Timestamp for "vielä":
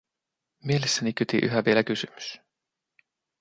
1.65-1.83